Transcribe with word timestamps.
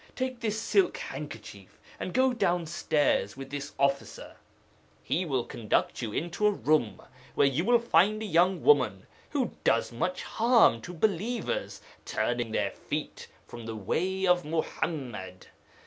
Take 0.15 0.39
this 0.39 0.59
silk 0.59 0.97
handkerchief, 0.97 1.79
and 1.99 2.11
go 2.11 2.33
downstairs 2.33 3.37
with 3.37 3.51
this 3.51 3.73
officer. 3.77 4.35
He 5.03 5.25
will 5.25 5.43
conduct 5.43 6.01
you 6.01 6.11
into 6.11 6.47
a 6.47 6.51
room 6.51 6.99
where 7.35 7.45
you 7.45 7.63
will 7.63 7.77
find 7.77 8.23
a 8.23 8.25
young 8.25 8.63
woman 8.63 9.05
who 9.29 9.51
does 9.63 9.91
much 9.91 10.23
harm 10.23 10.81
to 10.81 10.93
believers, 10.95 11.81
turning 12.03 12.51
their 12.51 12.71
feet 12.71 13.27
from 13.45 13.67
the 13.67 13.75
way 13.75 14.25
of 14.25 14.41
Muḥammad. 14.41 15.43